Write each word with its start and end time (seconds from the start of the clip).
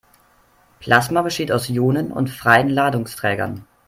Plasma 0.79 1.21
besteht 1.21 1.51
aus 1.51 1.69
Ionen 1.69 2.11
und 2.11 2.31
freien 2.31 2.69
Ladungsträgern. 2.69 3.67